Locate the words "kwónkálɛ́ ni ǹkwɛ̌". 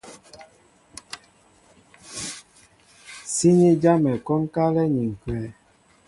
4.25-5.41